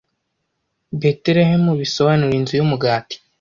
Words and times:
Betelehemu 0.99 1.71
bisobanura 1.81 2.33
Inzu 2.39 2.53
yumugati 2.57 3.15